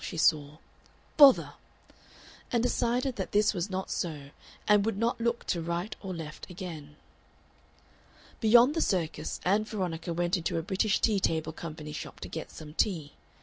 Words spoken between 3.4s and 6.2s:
was not so, and would not look to right or